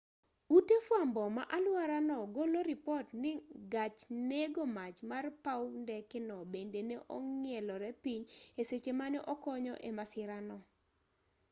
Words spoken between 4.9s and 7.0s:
mar paw ndeke no bende ne